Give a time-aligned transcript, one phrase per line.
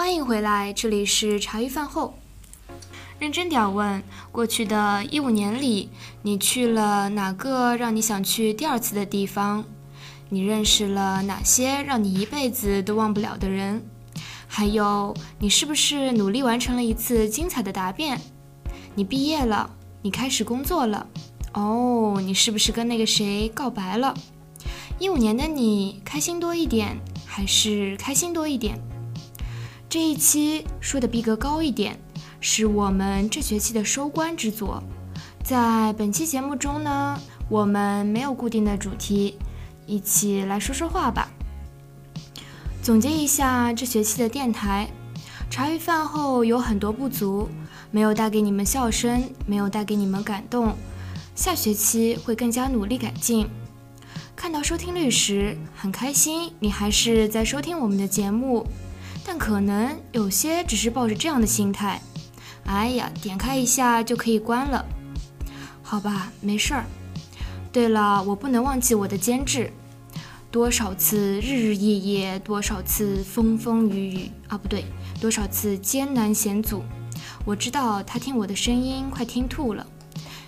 [0.00, 2.14] 欢迎回来，这里是茶余饭后。
[3.18, 5.90] 认真点问，过去的一五年里，
[6.22, 9.62] 你去了哪个让你想去第二次的地方？
[10.30, 13.84] 你认识了哪些让你一辈子都忘不了的人？
[14.48, 18.18] 还有，你是不是努力完成了一次精彩的答辩？
[18.94, 19.68] 你毕业了，
[20.00, 21.06] 你开始工作了。
[21.52, 24.14] 哦，你是不是跟那个谁告白了？
[24.98, 28.80] 一五年的你，开心多一点，还是开心多一点？
[29.90, 31.98] 这一期说的逼格高一点，
[32.40, 34.80] 是我们这学期的收官之作。
[35.42, 39.36] 在本期节目中呢，我们没有固定的主题，
[39.86, 41.28] 一起来说说话吧。
[42.80, 44.88] 总结一下这学期的电台，
[45.50, 47.48] 茶余饭后有很多不足，
[47.90, 50.76] 没有带给你们笑声，没有带给你们感动。
[51.34, 53.48] 下学期会更加努力改进。
[54.36, 58.64] 看到收听率时很开心，你还是在收听我们的节目。
[59.24, 62.00] 但可能有些只是抱着这样的心态，
[62.64, 64.84] 哎呀，点开一下就可以关了，
[65.82, 66.84] 好吧，没事儿。
[67.72, 69.72] 对了，我不能忘记我的监制，
[70.50, 74.84] 多少次日日夜夜，多少次风风雨雨啊，不对，
[75.20, 76.82] 多少次艰难险阻。
[77.44, 79.86] 我知道他听我的声音快听吐了，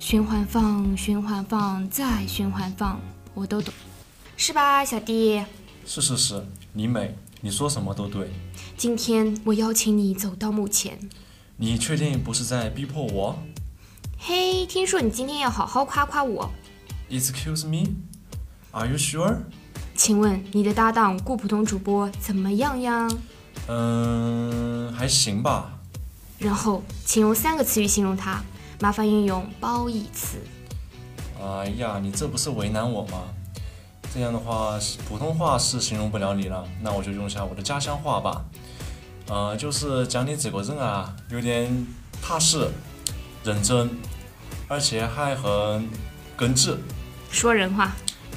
[0.00, 3.00] 循环放，循环放，再循环放，
[3.34, 3.72] 我都懂，
[4.36, 5.44] 是吧，小弟？
[5.86, 7.14] 是是是，你美。
[7.44, 8.30] 你说什么都对。
[8.74, 10.98] 今天我邀请你走到幕前。
[11.58, 13.38] 你确定不是在逼迫我？
[14.18, 16.50] 嘿，听说你今天要好好夸夸我。
[17.10, 17.90] Excuse me?
[18.70, 19.40] Are you sure?
[19.94, 23.06] 请问你的搭档顾普通主播怎么样呀？
[23.68, 25.78] 嗯，还行吧。
[26.38, 28.42] 然后，请用三个词语形容他，
[28.80, 30.38] 麻烦运用褒义词。
[31.38, 33.24] 哎呀，你这不是为难我吗？
[34.14, 38.44] 这样的话，普通话是形容不了你了，那我就用一下我的家乡话吧。
[39.26, 41.84] 呃，就是讲你这个人啊，有点
[42.22, 42.70] 踏实、
[43.42, 43.90] 认真，
[44.68, 45.90] 而且还很
[46.36, 46.78] 耿直。
[47.32, 47.90] 说人话。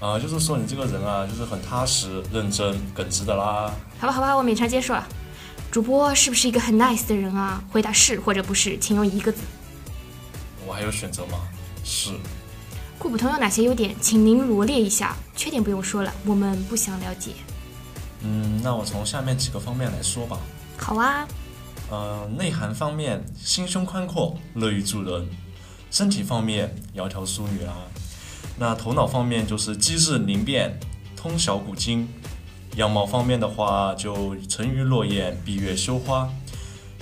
[0.00, 3.70] 呃，就是说你这个人啊，就是很踏实、认真、耿直的啦。
[3.98, 5.06] 好吧，好吧，我勉强接受了。
[5.70, 7.62] 主播是不是一个很 nice 的人啊？
[7.70, 9.42] 回答是或者不是，请用一个字。
[10.66, 11.40] 我还有选择吗？
[11.84, 12.12] 是。
[12.98, 15.16] 顾普通有哪些优点，请您罗列一下。
[15.36, 17.30] 缺点不用说了，我们不想了解。
[18.22, 20.40] 嗯，那我从下面几个方面来说吧。
[20.76, 21.26] 好啊。
[21.90, 25.24] 呃，内涵方面，心胸宽阔，乐于助人；
[25.92, 27.72] 身体方面，窈窕淑女啦。
[28.58, 30.76] 那头脑方面就是机智灵便，
[31.16, 32.04] 通晓古今；
[32.76, 36.28] 样貌方面的话，就沉鱼落雁，闭月羞花；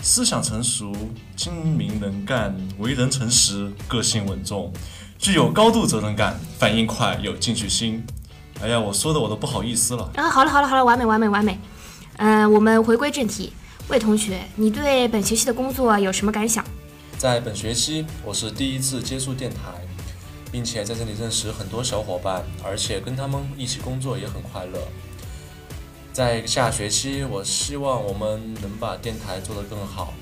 [0.02, 0.94] 思想成熟，
[1.34, 4.70] 精明能干，为人诚实，个性稳重。
[5.18, 8.04] 具有高度责任感，反应快，有进取心。
[8.62, 10.10] 哎呀，我说的我都不好意思了。
[10.14, 11.58] 啊，好了好了好了，完美完美完美。
[12.18, 13.52] 嗯，我们回归正题，
[13.88, 16.64] 魏同学，你对本学期的工作有什么感想？
[17.18, 19.58] 在本学期，我是第一次接触电台，
[20.50, 24.78] 并且在这里认识很多小伙伴，而且跟他们一起工作也很快乐。
[26.12, 30.14] 在下学期，我希望我们能把电台做得更好。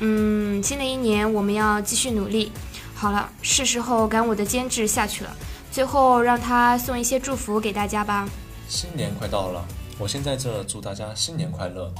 [0.00, 2.52] 嗯，新的一年我们要继续努力。
[2.94, 5.36] 好了，是时候赶我的监制下去了。
[5.70, 8.28] 最后让他送一些祝福给大家吧。
[8.68, 9.64] 新年快到了，
[9.98, 11.92] 我先在这祝大家新年快乐，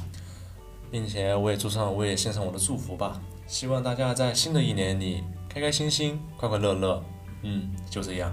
[0.90, 3.20] 并且我也祝上，我也献上我的祝福吧。
[3.46, 7.04] 希望大家在新的一年里开开心心、快快乐乐。
[7.42, 8.32] 嗯，就这样。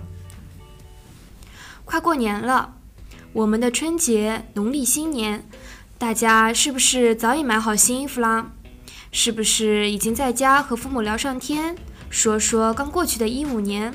[1.83, 2.75] 快过年了，
[3.33, 5.43] 我们的春节、农历新年，
[5.97, 8.51] 大家是不是早已买好新衣服啦？
[9.11, 11.75] 是不是已经在家和父母聊上天？
[12.11, 13.93] 说说刚过去的一五年，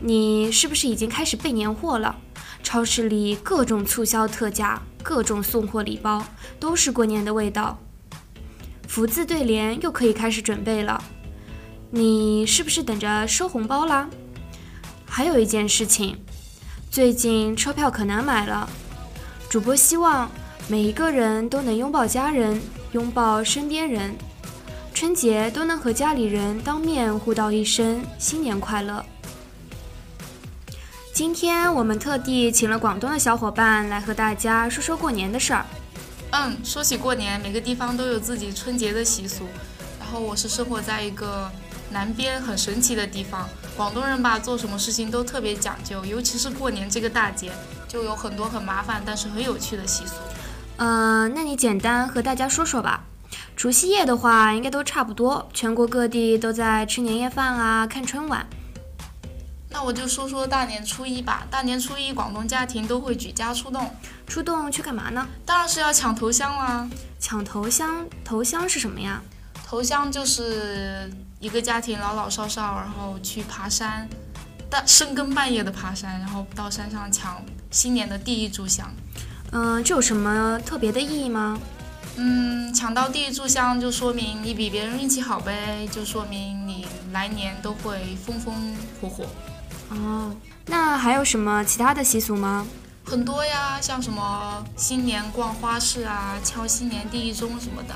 [0.00, 2.16] 你是不是已经开始备年货了？
[2.62, 6.24] 超市里各种促销特价，各种送货礼包，
[6.60, 7.76] 都是过年的味道。
[8.86, 11.02] 福字对联又可以开始准备了，
[11.90, 14.08] 你是不是等着收红包啦？
[15.04, 16.16] 还有一件事情，
[16.88, 18.70] 最近车票可难买了。
[19.50, 20.30] 主播希望
[20.68, 22.60] 每一个人都能拥抱家人，
[22.92, 24.14] 拥抱身边人。
[24.98, 29.06] 春节都能和家里人当面互道一声新年快乐。
[31.14, 35.64] 今天我们特地请了广东的小伙伴来和大家说说过年的事儿。
[36.32, 39.46] 嗯，说起过年，每个地方都有自己春节的习俗。
[40.00, 41.48] 然后我是生活在一个
[41.92, 47.52] 南边很神奇的地方，广东人吧做什么事情都特别讲究，尤其是过年这个大节，
[47.86, 50.14] 就有很多很麻烦但是很有趣的习俗。
[50.78, 53.04] 嗯，那你简单和大家说说吧。
[53.58, 58.46] 除夕夜的话，应该都差不多，全国各地都在吃年夜饭啊，看春晚。
[59.68, 61.44] 那我就说说大年初一吧。
[61.50, 63.90] 大年初一，广东家庭都会举家出动。
[64.28, 65.26] 出动去干嘛呢？
[65.44, 66.88] 当然是要抢头香啦！
[67.18, 69.20] 抢头香，头香是什么呀？
[69.66, 74.08] 头香就是一个家庭老老少少，然后去爬山，
[74.70, 78.88] 大深更半夜的爬山，然后到山上抢新年的第一炷香。
[79.50, 81.58] 嗯，这有什么特别的意义吗？
[82.20, 89.24] 嗯，抢到第一炷香就说明你比别人运气好呗，就说明你来年都会风风火火。
[89.90, 90.34] 哦，
[90.66, 92.66] 那还有什么其他的习俗吗？
[93.04, 97.94] 很多呀，像什么新年逛花市啊，敲新年第一钟什么的，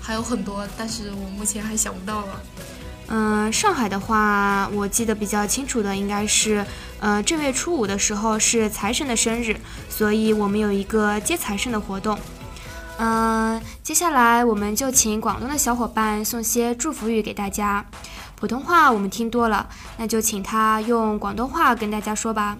[0.00, 2.40] 还有很多，但是我目前还想不到了。
[3.08, 6.64] 嗯，上海的话，我记得比较清楚的应该是，
[7.00, 9.60] 呃，正月初五的时候是财神的生日，
[9.90, 12.18] 所以我们有一个接财神的活动。
[12.98, 17.84] 嗯，接下来我们就请广东的小伙伴送些祝福语给大家。
[18.36, 22.58] 普通话我们听多了，那就请他用广东话跟大家说吧。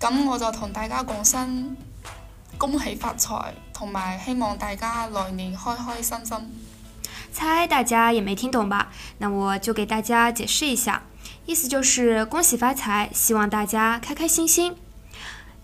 [0.00, 1.76] 咁我就同大家講聲
[2.56, 6.50] 恭喜发财，同埋希望大家来年开开心心。
[7.32, 8.88] 猜大家也没听懂吧？
[9.18, 11.02] 那我就给大家解释一下，
[11.46, 14.74] 意思就是恭喜发财，希望大家开开心心。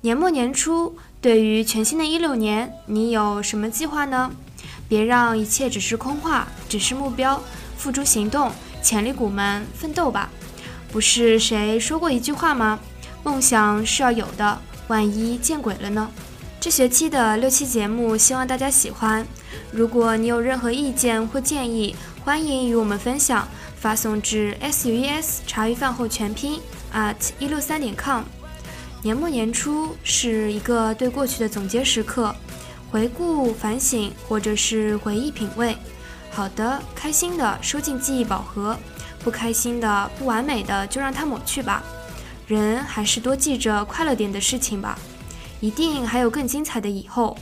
[0.02, 0.96] 年末年初。
[1.26, 4.30] 对于全新的一六年，你有什么计划呢？
[4.88, 7.42] 别让一切只是空话，只是目标，
[7.76, 10.30] 付诸行动，潜力股们奋斗吧！
[10.92, 12.78] 不是谁说过一句话吗？
[13.24, 16.08] 梦想是要有的，万一见鬼了呢？
[16.60, 19.26] 这学期的六期节目，希望大家喜欢。
[19.72, 26.60] 如果你有任何意见或建议，欢迎与我们分享，发送至 s u e s 茶余饭后全拼
[26.94, 28.22] at 一六三点 com。
[29.06, 32.34] 年末年初是一个对过去的总结时刻，
[32.90, 35.78] 回顾、反省，或者是回忆、品味。
[36.32, 38.76] 好的、开心的收进记忆宝盒，
[39.20, 41.84] 不开心的、不完美的就让它抹去吧。
[42.48, 44.98] 人还是多记着快乐点的事情吧，
[45.60, 47.38] 一定还有更精彩的以后。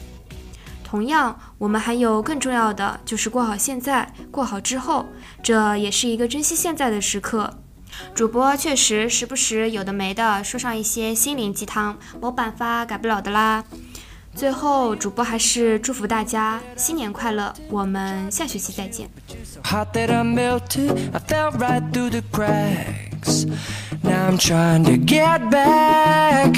[0.84, 5.06] 同样，我们还有更重要的，就是过好现在，过好之后，
[5.42, 7.54] 这也是一个珍惜现在的时刻。
[8.14, 13.64] 主播确实时不时有的没的说上一些心灵鸡汤，没办法改不了的啦。
[14.34, 19.08] 最后，主播还是祝福大家新年快乐，我们下学期再见。
[24.02, 26.52] Now I'm trying to get back.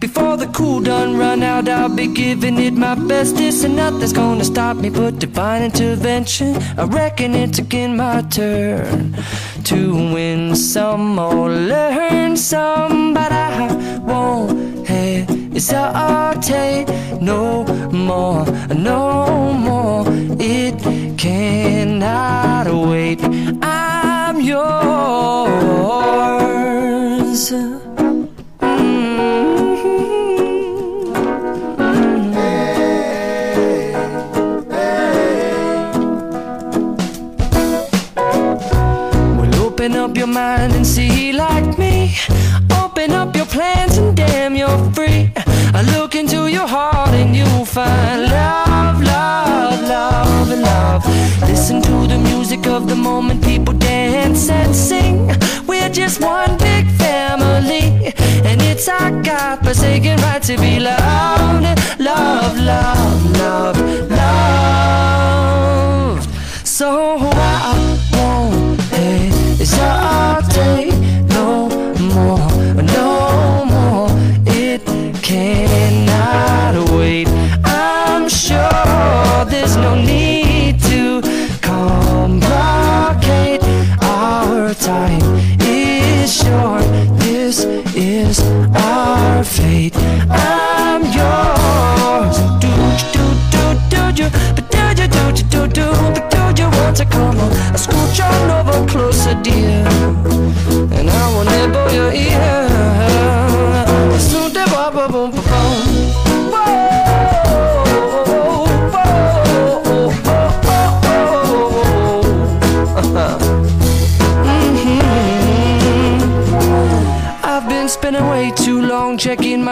[0.00, 4.42] Before the cool done run out, I'll be giving it my bestest, and nothing's gonna
[4.42, 6.56] stop me but divine intervention.
[6.76, 9.14] I reckon it's again my turn
[9.68, 16.86] to win some or learn some, but I won't hesitate
[17.20, 20.06] no more, no more.
[20.40, 20.78] It
[21.18, 22.47] cannot
[40.38, 41.94] mind and see like me.
[42.82, 45.20] Open up your plans and damn, you're free.
[45.78, 51.02] I look into your heart and you'll find love, love, love, love.
[51.50, 55.16] Listen to the music of the moment, people dance and sing.
[55.70, 57.84] We're just one big family,
[58.48, 61.66] and it's our God-forsaken right to be loved,
[62.10, 63.77] love, love, love,